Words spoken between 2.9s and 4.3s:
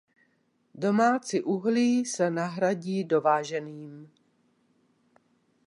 dováženým.